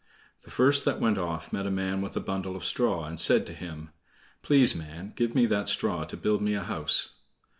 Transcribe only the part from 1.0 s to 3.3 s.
off met a man with a bundle of straw, and